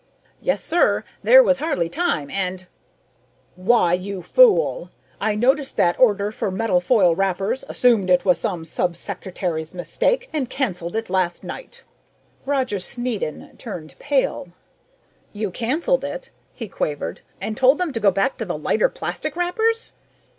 [0.41, 1.03] "Yes, sir.
[1.21, 2.65] There was hardly time and"
[3.69, 4.89] "Why, you fool!
[5.19, 10.27] I noticed that order for metal foil wrappers, assumed it was some sub secretary's mistake,
[10.33, 11.83] and canceled it last night!"
[12.47, 14.47] Roger Snedden turned pale.
[15.33, 17.21] "You canceled it?" he quavered.
[17.39, 19.91] "And told them to go back to the lighter plastic wrappers?"